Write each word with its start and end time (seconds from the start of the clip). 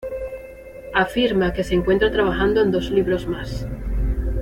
Afirma 0.95 1.53
que 1.53 1.63
se 1.63 1.75
encuentra 1.75 2.09
trabajando 2.11 2.63
en 2.63 2.71
dos 2.71 2.89
libros 2.89 3.27
más. 3.27 3.67